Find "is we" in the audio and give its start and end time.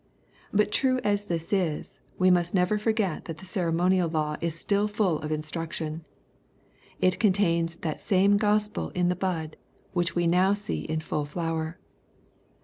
1.53-2.31